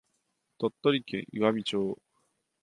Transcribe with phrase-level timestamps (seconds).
[0.57, 2.01] 鳥取県岩美町